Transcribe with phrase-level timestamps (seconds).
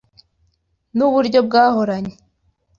[0.97, 2.13] Nuburyo bwahoranye.